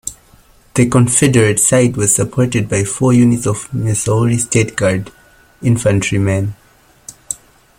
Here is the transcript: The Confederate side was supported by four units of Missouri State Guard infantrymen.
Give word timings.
The 0.73 0.89
Confederate 0.89 1.59
side 1.59 1.95
was 1.95 2.15
supported 2.15 2.67
by 2.67 2.83
four 2.85 3.13
units 3.13 3.45
of 3.45 3.71
Missouri 3.71 4.39
State 4.39 4.75
Guard 4.75 5.11
infantrymen. 5.61 6.55